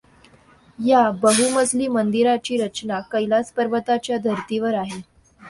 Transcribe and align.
ह्या 0.79 1.01
बहुमजली 1.21 1.87
मंदिराची 1.89 2.57
रचना 2.57 2.99
कैलास 3.11 3.51
पर्वताच्या 3.53 4.17
धर्तीवर 4.23 4.73
आहे. 4.75 5.01